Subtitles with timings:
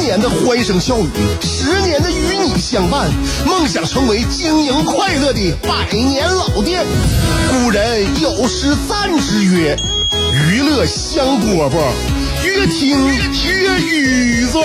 [0.00, 1.08] 年的欢声笑语，
[1.42, 3.08] 十年的与你相伴，
[3.46, 6.84] 梦想成为经营快乐的百年老店。
[7.50, 9.76] 古人有诗赞之曰
[10.32, 11.72] ：“娱乐香饽饽，
[12.44, 14.58] 越听越雨子。”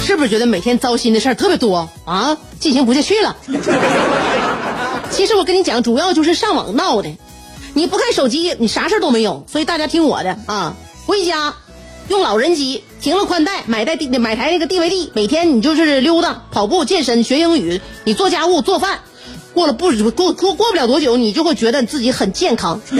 [0.00, 2.36] 是不是觉得每天糟心的事儿特别多啊？
[2.60, 3.36] 进行不下去了。
[5.10, 7.08] 其实我跟你讲，主要就是上网闹的。
[7.76, 9.44] 你不看手机，你啥事都没有。
[9.50, 11.52] 所以大家听我的啊，回家
[12.08, 19.00] 用老人机停了宽带，买台买台那个 DVD，每天你就是溜达、跑步、健身、学英语，你做家务、做饭，
[19.52, 22.80] 过了不过过过不了多久，你就会觉得你自己很健康。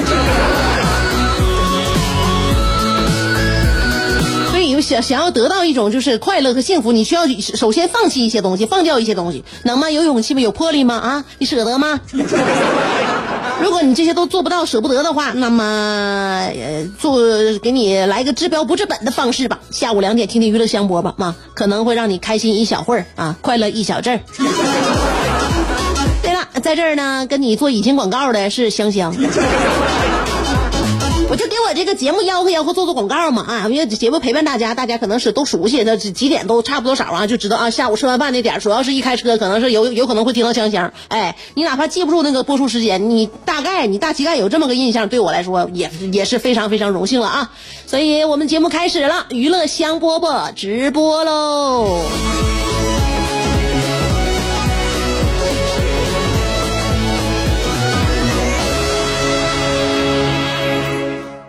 [4.51, 9.89] 所以想想要得到一种就是快乐和幸福，你需要首先放弃一些东西，放掉一些东西，能吗？
[9.89, 10.41] 有勇气吗？
[10.41, 10.97] 有魄力吗？
[10.97, 12.01] 啊，你舍得吗？
[13.63, 16.49] 如果你这些都做不到，舍不得的话，那么，
[16.99, 17.19] 做
[17.63, 19.61] 给你来个治标不治本的方式吧。
[19.71, 24.21] 下午两点听听娱乐香饽吧，啊，可能会让你开心一小会儿啊，快乐一小阵儿。
[26.23, 29.15] 对了，在这儿呢，跟你做隐形广告的是香香。
[31.31, 33.67] 我就给我这个节目吆喝吆喝，做做广告嘛啊！
[33.69, 37.71] 因为节目陪伴大家，大家可能是都熟悉，那几点都差不多少啊，就知道啊。
[37.71, 40.93] 下午吃完饭那点，主要是一开车，可能是有有可能会听到香香。
[41.09, 47.51] 哎，你哪怕记不住那个播出时间，你大概你大膝盖有这么个印象，对我来说也也是非常非常荣幸了啊！
[47.87, 52.03] 所以我们节目开始了，娱乐香饽饽直播喽。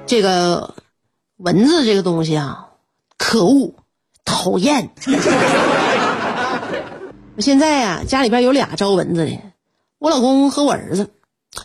[0.08, 0.76] 这个
[1.38, 2.68] 蚊子这个东西啊，
[3.18, 3.74] 可恶，
[4.24, 4.92] 讨厌。
[7.36, 9.40] 我 现在啊，家里边有俩招蚊子的，
[10.00, 11.10] 我老公和我儿子。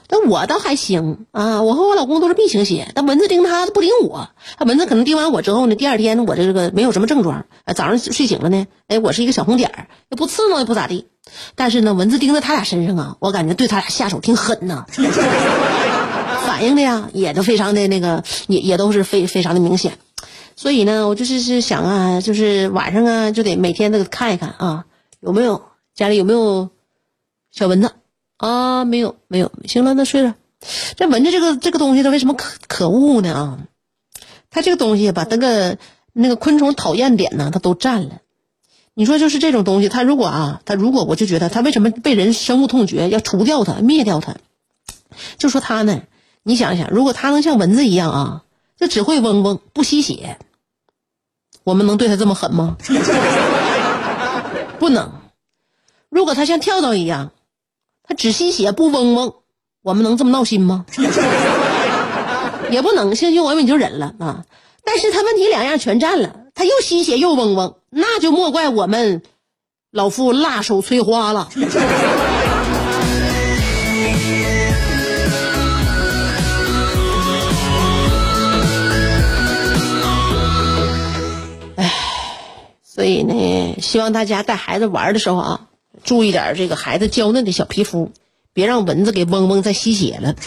[0.07, 4.31] 但我倒还行啊，我和我老公都是 B 型血，但蚊子叮他不叮我。
[4.61, 11.09] 蚊子可能叮完我之后呢，第二天我这个没有什么症状，早上睡醒了呢，哎，我是一个小红点儿，也不刺挠也不咋地。
[11.57, 14.87] 但是呢，蚊子叮在他俩身上啊，我感觉对他俩下手挺狠呐。
[16.51, 19.99] 反应的呀，也都非常的那个，也也都是非非常的明显，
[20.57, 24.85] 所以呢，我就是是想啊，就是晚上啊，就得每天都看一看啊，
[25.21, 25.63] 有没有
[25.95, 26.71] 家里有没有
[27.53, 27.93] 小蚊子
[28.37, 28.85] 啊？
[28.85, 29.53] 没有，没有。
[29.65, 30.35] 行了，那睡了。
[30.97, 33.59] 这蚊子这个这个东西，它为什么可可恶呢啊？
[34.51, 35.79] 它这个东西把那个
[36.13, 38.23] 那个昆虫讨厌点呢，它都占了。
[38.95, 44.35] 你说就是这种东西，它如果啊，它如果我就觉得它为什么被人深恶痛绝，要除掉它，灭掉它？
[45.39, 46.03] 就说它呢。
[46.43, 48.43] 你想一想，如果它能像蚊子一样啊，
[48.79, 50.39] 就只会嗡嗡不吸血，
[51.65, 52.77] 我们能对它这么狠吗？
[54.79, 55.13] 不能。
[56.09, 57.33] 如果它像跳蚤一样，
[58.03, 59.35] 它只吸血不嗡嗡，
[59.83, 60.87] 我们能这么闹心吗？
[62.71, 63.15] 也不能。
[63.15, 64.45] 像我们就忍了啊。
[64.83, 69.23] 但是它问题两样全占了，它又吸血又嗡嗡，那就莫怪我们
[69.91, 71.49] 老夫辣手摧花了。
[83.01, 85.69] 所以呢，希望大家带孩子玩的时候啊，
[86.05, 88.13] 注意点这个孩子娇嫩的小皮肤，
[88.53, 90.35] 别让蚊子给嗡嗡再吸血了。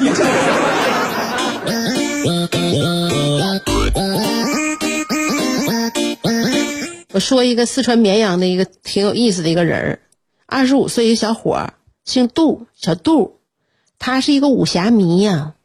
[7.11, 9.99] 我说一个四川绵阳的一个挺有意思的一个人儿，
[10.45, 11.73] 二十五岁一小伙儿，
[12.05, 13.39] 姓杜，小杜，
[13.97, 15.55] 他是一个武侠迷呀，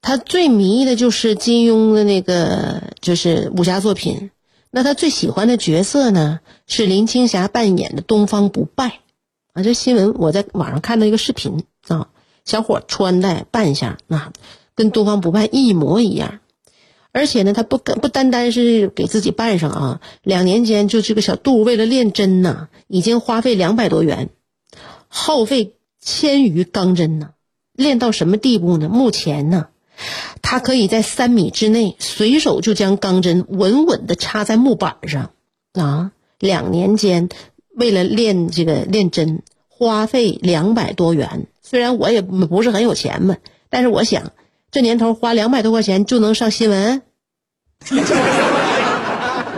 [0.00, 4.30] 他最迷的就是金庸的那个就是武侠作品。
[4.74, 9.00] 那他最喜欢的角色呢，是林青霞扮演的东方不败，
[9.52, 12.08] 啊，这新闻我在网上看到一个视频啊，
[12.46, 14.32] 小伙穿戴扮相那
[14.74, 16.40] 跟东方不败一模一样，
[17.12, 24.30] 而且呢，他不不单单是给自己扮上啊，两年间就这个小杜为了练针呐，已经花费两百多元，
[25.06, 27.34] 耗费千余钢针呢，
[27.74, 28.88] 练到什么地步呢？
[28.88, 29.68] 目前呢？
[30.42, 35.30] 他可以在三米之内随手就将钢针稳稳的插在木板上，
[35.72, 37.28] 啊，两年间
[37.74, 41.46] 为了练这个练针花费两百多元。
[41.62, 43.36] 虽然我也不是很有钱嘛，
[43.70, 44.32] 但是我想，
[44.70, 47.02] 这年头花两百多块钱就能上新闻？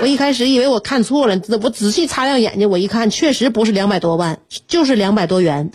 [0.01, 5.71] 我一开始以为我看错了，我仔细擦亮眼睛，我一看，确实不是两百多万，就是两百多元。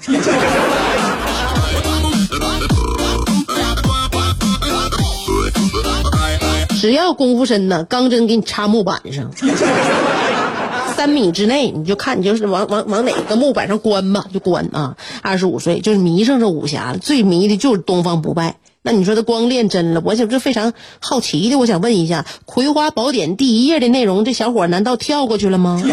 [6.80, 9.32] 只要功夫深呢，钢针给你插木板上，
[10.96, 14.96] 三米之内你就看你就是往往往哪个木板上关吧，就关啊。
[15.22, 18.56] 二十五岁就是迷上这武侠了，最迷的就是东方不败。
[18.82, 20.72] 那你说他光练真了，我想这非常
[21.02, 25.84] 好奇的，我想问一下，《葵花宝典》第一页的内容，这小伙难道跳过去了吗？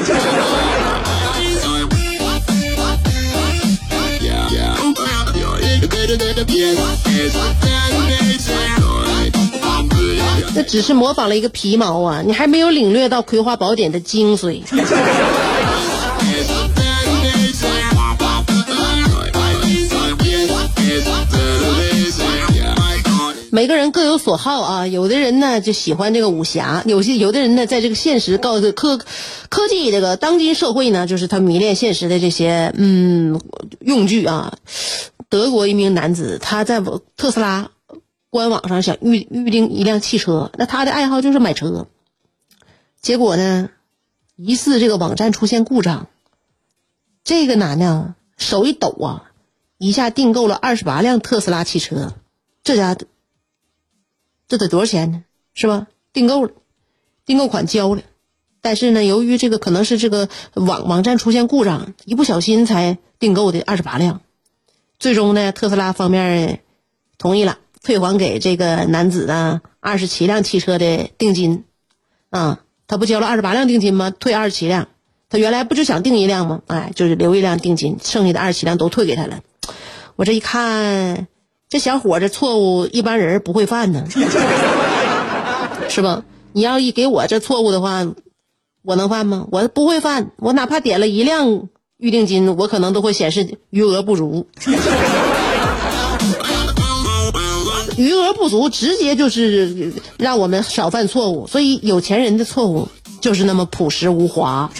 [10.56, 14.62] 这只是模仿了一个皮毛啊，你还没有领略到《葵花宝典》的精髓。
[23.50, 28.98] 每个人各有所好啊，有的人呢就喜欢这个武侠，有些有的人呢在这个现实告诉科
[29.50, 33.38] 科技这个当今社会呢，就是他迷恋现实的这些嗯
[33.80, 34.54] 用具啊。
[35.28, 36.80] 德国一名男子他在
[37.16, 37.68] 特斯拉
[38.36, 41.88] 官网上想预预定一辆汽车，那他的爱好就是买车，
[43.00, 43.70] 结果呢，
[44.36, 46.08] 疑似这个网站出现故障，
[47.24, 49.32] 这个男的手一抖啊，
[49.78, 52.12] 一下订购了二十八辆特斯拉汽车，
[52.62, 52.94] 这家。
[54.48, 55.24] 这得多少钱呢？
[55.54, 55.88] 是吧？
[56.12, 56.52] 订购了，
[57.24, 58.02] 订购款交了，
[58.60, 64.20] 但是呢，由于这个可能是这个网网站出现故障，一不小心才订购的二十八辆，
[65.00, 66.60] 最终呢，特斯拉方面
[67.18, 71.62] 同意了，退还给这个男子的二十七辆汽车的定金，
[72.30, 74.10] 啊，他不交了二十八辆定金吗？
[74.10, 74.88] 退二十七辆，
[75.30, 76.62] 他原来不就想订一辆吗？
[76.66, 79.38] 哎，就是留一辆定金，剩下的二十七辆都退给他了。
[80.16, 81.28] 我这一看。
[81.68, 84.04] 这小伙这错误一般人不会犯呢，
[85.90, 86.22] 是吧？
[86.52, 88.06] 你要一给我这错误的话，
[88.82, 89.48] 我能犯吗？
[89.50, 94.46] 我不会犯，我哪怕点了一辆预定金，我可能都会显示余额不足。
[97.96, 102.88] 余额不足直接就是让我们少犯错误，所以有钱人的错误
[103.20, 104.70] 就是那么朴实无华。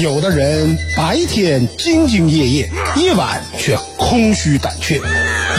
[0.00, 4.96] 有的人白天兢兢业业，夜晚却空虚胆怯；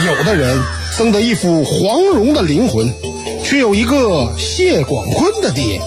[0.06, 0.60] 有的人
[0.92, 2.86] 生得一副黄蓉的灵魂，
[3.42, 5.80] 却有一个谢广坤的爹；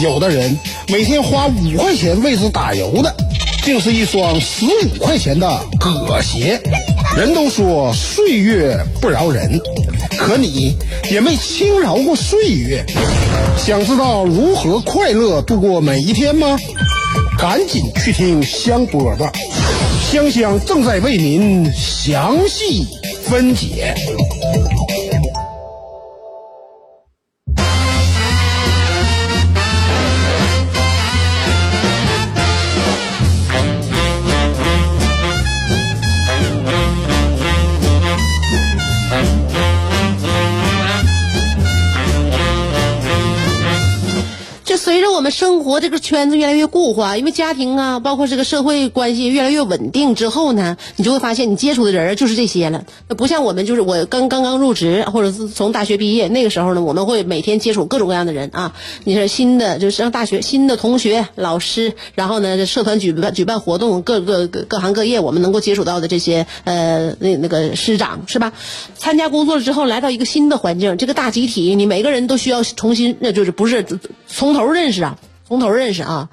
[0.00, 0.56] 有的人
[0.86, 3.12] 每天花五块钱为之打油的，
[3.62, 6.60] 竟是一双十五块钱的葛鞋。
[7.16, 9.60] 人都说岁月不饶人，
[10.16, 10.76] 可你
[11.10, 12.84] 也没轻饶过岁月。
[13.56, 16.58] 想知道如何快乐度过每一天吗？
[17.38, 19.30] 赶紧去听香饽饽，
[20.10, 22.86] 香香正在为您详细
[23.24, 23.94] 分解。
[45.30, 52.84] 生活这个圈子越来越固化，因为家庭啊，包括这个社会关系越来越稳定之后呢，你就会发现你接触的人就是这些了。
[53.08, 58.74] 那不像我们，就是我刚刚刚入职，或者是从大学毕业那个时候呢，我们会每天接触各种各样的人啊。
[59.04, 68.52] 你说新的就是上大学新的同学、老师，然后呢，社团举办举办活动，各个各各行各业我们能够接触到的这些呃那那个师长是吧？
[68.96, 73.86] 参加工作了之后，来到一个新的环境，这个大集体，你每个人都需要重新，那就是不是
[74.26, 75.16] 从头认识啊。
[75.50, 76.28] 从头认识啊，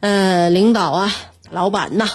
[0.00, 1.10] 呃，领导啊，
[1.50, 2.06] 老板呐，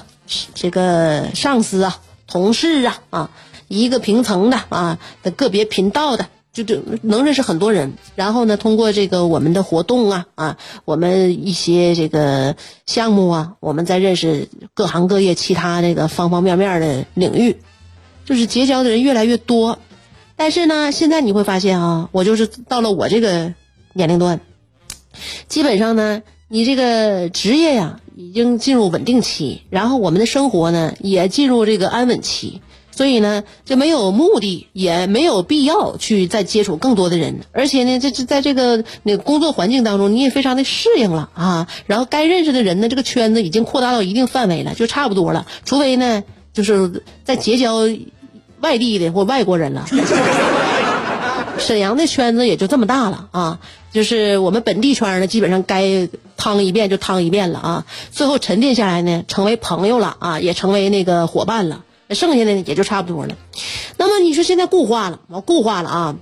[0.54, 3.32] 这个上司啊，同事啊，啊，
[3.68, 5.00] 一个平层的啊，
[5.36, 7.94] 个别频道的，就就能认识很多人。
[8.14, 17.60] 然后呢，通过这个我们的活动啊，啊，我们一些这个项目啊，我们再认识各行各业其他这个方方面面的领域，
[18.26, 19.80] 就是结交的人越来越多。
[20.36, 23.56] 但是呢，现在你会发现啊，我就是到了我这个
[23.94, 24.40] 年龄段。
[25.48, 47.82] 基本上呢，你这个职业呀已经进入稳定期，然后我们的生活呢也进入这个安稳期，所以呢就没有目的，也没有必要去再接触更多的人，而且呢，这这在这个那工作环境当中，你也非常的适应了啊，然后该认识的人呢，这个圈子已经扩大到一定范围了，就差不多了，除非呢就是在结交
[48.62, 49.86] 外地的或外国人了。
[51.60, 53.60] 沈阳的圈子也就这么大了啊。
[53.92, 57.86] 就是我们本地圈呢，基本上该趟一遍就趟一遍了啊。
[58.12, 61.84] 最后沉淀下来呢，成为朋友了啊，也成为那个伙伴了。
[62.10, 63.36] 剩下的呢也就差不多了。
[63.98, 66.16] 那么你说现在固化了，固化了啊，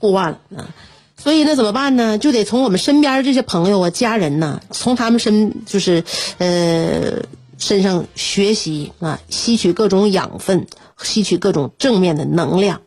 [0.00, 0.74] 固化了啊，
[1.16, 2.18] 所以那怎么办呢？
[2.18, 6.02] 就得从我们身边这些朋友啊、家人呐，从他们身就是
[6.38, 7.22] 呃
[7.58, 10.66] 身上学习啊，吸取各种养分，
[11.00, 12.80] 吸取各种正面的能量。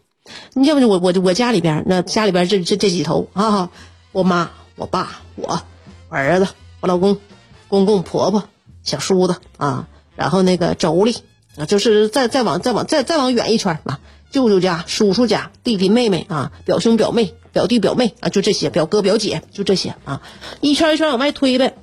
[0.54, 3.70] 你要不就我我我家里边那家里边这这这几头啊，
[4.12, 5.62] 我妈、我爸、我、
[6.10, 6.48] 我儿子、
[6.80, 7.20] 我老公、
[7.68, 8.44] 公公婆婆、
[8.84, 11.18] 小叔子啊，然后那个妯娌
[11.58, 14.00] 啊，就是再再往再往再再往远一圈啊，
[14.32, 20.22] 舅舅家、叔叔家、弟弟妹妹啊，表兄表妹、表弟表妹啊，就这些，表哥表姐就这些啊，
[20.62, 21.76] 一圈一圈往外推呗。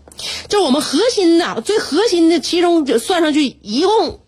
[0.48, 4.20] 就我们核心的最核心的，其中就算上去一共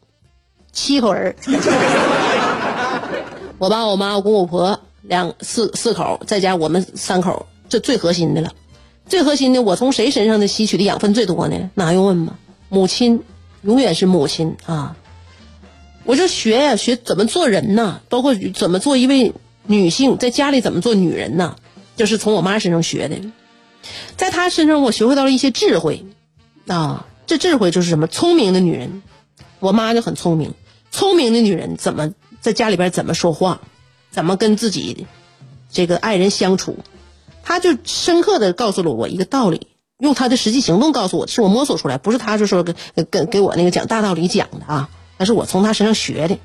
[0.72, 1.36] 七口人
[3.58, 8.52] 我爸、我妈、我公、我婆两四四口，再加我们三口，这最核心的了。
[9.08, 11.70] 最核心的，我从谁身上的吸取的养分最多呢？
[11.74, 12.36] 那还用问吗？
[12.68, 13.22] 母亲，
[13.62, 14.96] 永远是母亲啊！
[16.04, 19.32] 我就学呀，学怎么做人呐，包括怎么做一位
[19.64, 21.56] 女性，在家里怎么做女人呐，
[21.96, 23.16] 就是从我妈身上学的。
[24.16, 26.04] 在她身上，我学会到了一些智慧
[26.66, 27.06] 啊！
[27.26, 28.06] 这智慧就是什么？
[28.06, 29.02] 聪明的女人，
[29.60, 30.52] 我妈就很聪明。
[30.90, 32.12] 聪明的女人怎么？
[32.46, 33.60] 在家里边怎么说话，
[34.12, 35.08] 怎么跟自己
[35.68, 36.78] 这个爱人相处，
[37.42, 39.66] 他就深刻的告诉了我一个道理，
[39.98, 42.76] 用他的实际行动告诉我，是我摸索出来，不是他就说跟
[43.10, 46.38] 跟给我那个讲大道理讲的啊，那是我从他身上学的，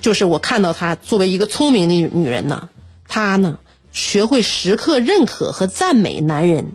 [0.00, 2.68] 就是我看到他作为一个聪明的女人呢，
[3.06, 3.60] 她呢
[3.92, 6.72] 学会时刻认可和赞美男人，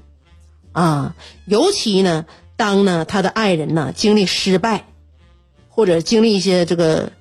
[0.71, 1.13] 啊，
[1.45, 2.25] 尤其呢
[2.55, 4.85] 当呢他的爱人呢经历失败，
[5.67, 7.11] 或者经历一些这个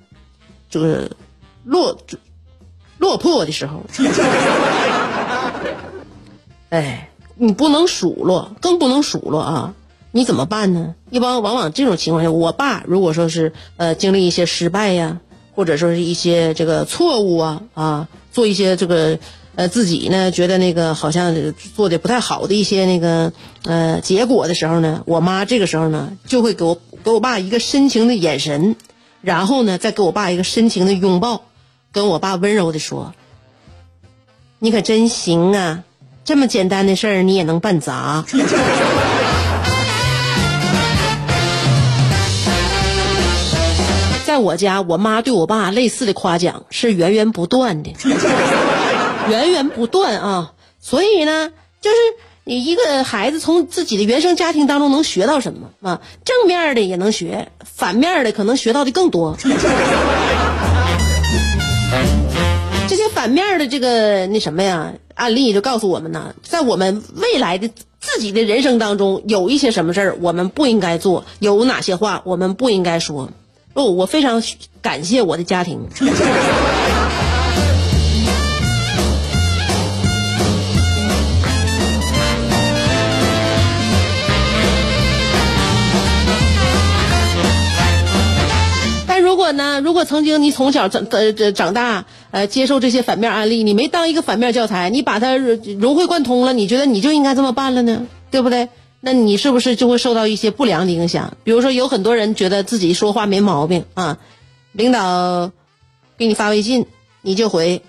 [0.69, 1.11] 这个。
[1.63, 1.97] 落
[2.97, 3.83] 落魄的时候，
[6.69, 9.73] 哎，你不能数落，更不能数落啊！
[10.11, 10.95] 你怎么办呢？
[11.09, 15.19] 一般往往这种情况下，我爸如果说是呃经历一些失败呀，
[15.55, 19.19] 或者说是一些这个错误啊啊，做一些这个
[19.55, 21.35] 呃自己呢觉得那个好像
[21.75, 23.31] 做的不太好的一些那个
[23.63, 28.75] 呃结果的时候呢，我妈这个时候呢就会给我给我爸一个深情的眼神，
[29.21, 31.43] 然后呢再给我爸一个深情的拥抱。
[31.91, 33.13] 跟我爸温柔的说
[34.59, 35.83] ：“你可真行啊，
[36.23, 38.23] 这么简单的事儿你也能办砸。”
[44.25, 47.93] 在我家，我妈对我爸类似的夸奖是源源不断的，
[49.27, 50.53] 源源不断啊！
[50.79, 51.97] 所以呢，就是
[52.45, 55.99] 你一个孩子从自己的原生家庭当中能学到什么啊？
[56.23, 59.35] 正面的也能学，反面的可能学到的更多。
[63.21, 73.29] 反面的这个那什么呀案例就告诉我们呢，在我们未来的自己的人生当中，有一些什么事儿我们不应该做，有哪些话我们不应该说。
[73.75, 74.41] 哦，我非常
[74.81, 75.87] 感谢我的家庭。
[89.07, 89.79] 但如果呢？
[89.81, 98.07] 如果曾经你从小长呃长大呃接受这些反面案例，你没当一个反面教材，你把它融会贯通了，你觉得你就应该这么办了呢？
[98.31, 98.69] 对不对？
[98.99, 101.35] 那你是不是就会受到一些不良的影响？
[101.43, 104.19] 比如说有很多人觉得自己说话没毛病啊，
[104.71, 105.51] 领导
[106.17, 106.85] 给你发微信
[107.21, 107.81] 你就回，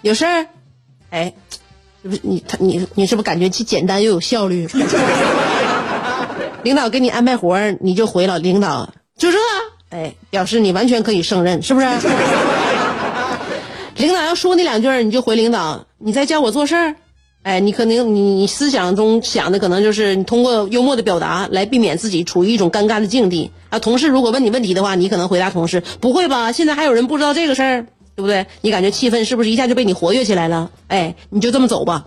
[0.00, 0.46] 有事儿，
[1.10, 1.32] 哎，
[2.02, 4.68] 是不你他你你是不是感觉既简单又有效率？
[6.62, 9.38] 领导给你安排活儿你就回了，领导就这。
[9.90, 11.86] 哎，表示你完全可以胜任，是不是？
[14.00, 16.96] 领导要说你两句，你就回领导，你在教我做事儿。
[17.42, 23.78] 哎，你可能你你思想中想的可能就是你通过幽默的表达来避免自己处于一种尴尬的境地啊。
[23.78, 26.52] 同事如果问你问题的话，你可能回答同事不会吧？
[26.52, 28.46] 现在还有人不知道这个事儿，对不对？
[28.60, 30.70] 你感觉气氛是不是一下就被你活跃起来了？
[30.88, 32.04] 哎，你就这么走吧。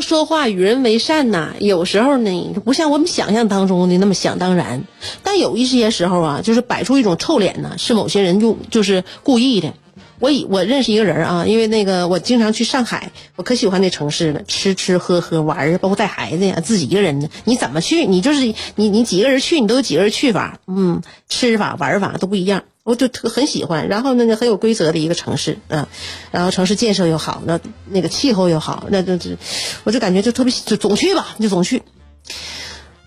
[0.00, 4.82] 说话与人为善呐，有时候呢不像我们想象当中的那么想当然，
[5.22, 9.72] 但有一些时候啊，就是摆出一种臭脸呢，是某些人就就是故意的。
[10.20, 18.04] 我以我认识一个人啊，因为那个我经常去上海，我可喜欢那城市了，吃吃喝喝玩儿，包括带孩子呀，自己一个人的，你怎么去？
[18.04, 22.64] 你就是你你几个人去，你都有几个人去法，嗯，吃法玩法都不一样。
[22.88, 25.90] 我就特很喜欢，然后那很有规则的一个城市啊，
[26.30, 29.36] 然后城市建设又好，那那个气候又好，那这这，
[29.84, 31.82] 我就感觉就特别就总去吧，就总去。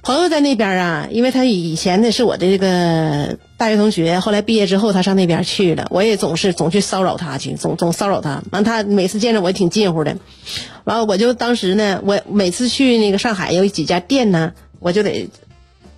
[0.04, 8.44] 朋友在那边啊，因为他以前呢是我的这个大学同学，后来毕业之后他上那边去了，我也总是总去骚扰他去，总总骚扰他。
[8.52, 10.16] 完他每次见着我也挺近乎的，
[10.84, 15.28] 完我就当时呢，我每次去那个上海有几家店呢，我就得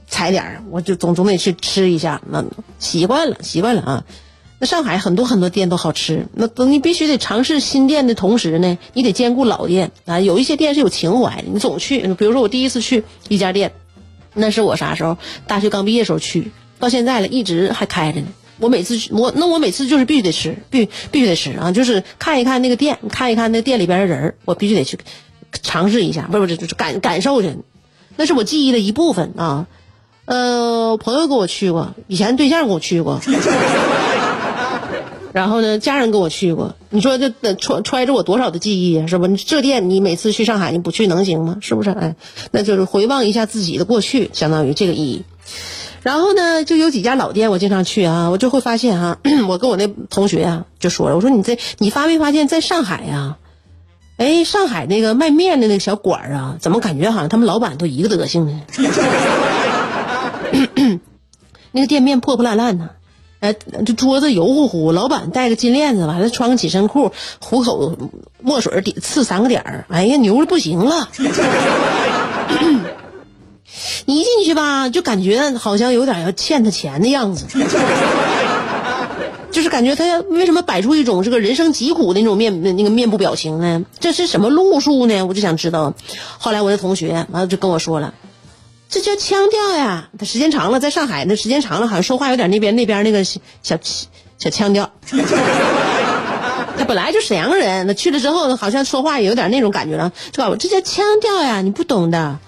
[0.08, 2.44] 踩点儿，我就总总得去吃一下，那
[2.80, 4.06] 习惯了，习惯了啊。
[4.60, 10.22] 那上海很多很多店都好吃，那等你必须得尝试新店的同时呢，你得兼顾老店啊。
[10.22, 12.00] 有一些店是有情怀的，你总去。
[12.14, 13.74] 比如说我第一次去一家店，
[14.34, 15.18] 那是我啥时候？
[15.48, 18.28] 大学刚毕业时候去，到现在了，一直还开着呢。
[18.60, 21.72] 我每次去我那我每次就是必须得吃，必必须得吃啊！
[21.74, 24.98] 就是看一看那个店，看一看那店里边的人我必须得去
[25.62, 27.58] 尝试一下，不是不是，就是感感受去。
[28.16, 29.68] 那是我记忆的一部分啊。
[30.26, 33.20] 呃，朋友跟我去过，以前对象跟我去过。
[35.34, 39.28] 然后呢，家人跟我去过，你说这揣揣着我多少的记忆啊，是不？
[39.36, 41.58] 这店你每次去上海你不去能行吗？
[41.60, 41.90] 是不是？
[41.90, 42.16] 哎，
[42.52, 45.24] 那就是回望一下自己的过去，相当于这个意义。
[46.04, 49.18] 然后呢，就有几家老店我经常去啊，我就会发现哈，
[49.50, 53.38] 我跟我那同学啊就说了，我说你这你发没发现，在上海呀，
[54.18, 58.62] 哎，上海那个卖面的那个小馆儿啊，怎么感觉好像他们老板都一个德行呢？
[60.84, 61.00] 嗯
[61.72, 62.90] 那个店面破破烂烂的。
[63.40, 63.54] 哎，
[63.86, 67.12] 这桌子油乎乎，老板戴个金链子，完了穿个紧身裤，
[67.42, 67.98] 虎口
[68.42, 71.10] 墨水底刺三个点儿，哎呀，牛的不行了！
[74.06, 77.46] 你一进去吧，就感觉好像有点要欠他钱的样子，
[79.52, 83.84] 就是感觉他为什么摆出一种这个人生疾苦的那种面那个面部表情呢？
[84.00, 85.26] 这是什么路数呢？
[85.26, 85.94] 我就想知道。
[86.38, 88.14] 后来我的同学完了就跟我说了。
[88.90, 90.10] 这叫腔调呀！
[90.20, 93.78] 他时间长了，在上海那时间长了，好像说话有点那边那边那个小小
[94.38, 94.92] 小腔调。
[96.78, 100.12] 他本来就沈阳人，那去了之后好像说话也有点那种感觉了。
[100.32, 102.40] 就告诉我这叫腔调呀，你不懂的，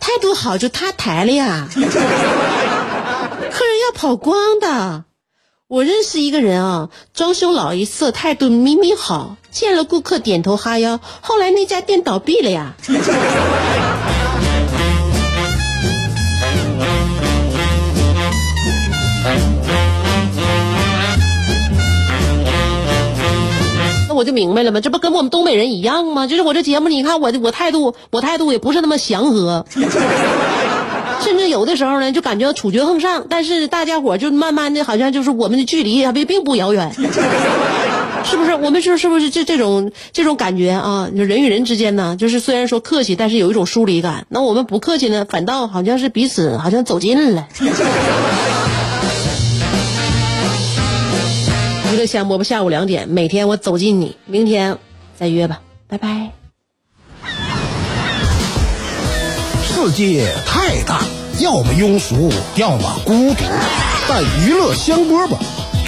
[0.00, 1.68] 态度好就他台了呀。
[1.72, 1.90] 客人
[3.86, 5.04] 要跑光的。
[5.66, 12.74] 我认识一个人啊，装修老一色，态度明明好，见了顾客点头哈腰，后来那家店倒闭了呀。
[24.14, 24.80] 那我就明白了吗？
[24.80, 26.28] 这不跟我们东北人一样吗？
[26.28, 29.66] 就是我这节目，你看我的我态度，我态度也不是那么祥和，
[31.20, 33.26] 甚至有的时候呢，就感觉处决横上。
[33.28, 36.92] 但是大家伙就慢慢的，好像就是我们的距离并并不遥远，
[38.22, 38.54] 是不是？
[38.54, 41.08] 我们是是不是这这种这种感觉啊？
[41.16, 44.26] 就人与人之间呢，就是虽然说客气，但是有一种疏离感。
[44.28, 47.48] 那我们不客气呢，反倒好像是彼此好像走近了。
[51.94, 54.78] 娱乐香饽饽下午两点，每天我走进你，明天
[55.16, 56.32] 再约吧，拜拜。
[59.62, 61.04] 世界太大，
[61.38, 63.44] 要么庸俗，要么孤独，
[64.08, 65.36] 但娱乐香饽饽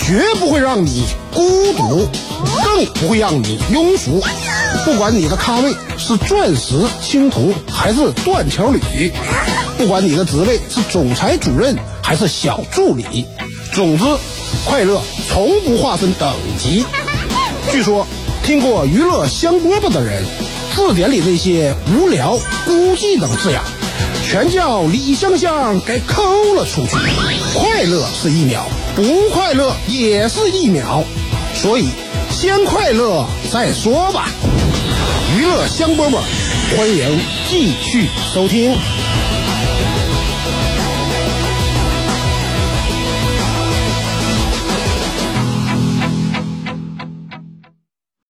[0.01, 2.09] 绝不会让你孤独，
[2.63, 4.23] 更不会让你庸俗。
[4.85, 9.11] 不管你的咖位是钻石、青铜还是断桥铝，
[9.77, 13.27] 不管你的职位是总裁、主任还是小助理，
[13.77, 14.05] 总之。
[14.65, 16.87] 快乐从不划分等级。
[17.71, 18.07] 据说，
[18.43, 20.25] 听过娱乐香饽饽的人，
[20.75, 23.61] 字典里那些无聊、孤寂等字眼，
[24.27, 26.23] 全叫李香香给抠
[26.55, 26.97] 了出去。
[27.55, 31.05] 快乐是一秒，不快乐也是一秒，
[31.55, 31.91] 所以
[32.31, 34.31] 先快乐再说吧。
[35.37, 36.19] 娱乐香饽饽，
[36.79, 38.75] 欢迎继续收听。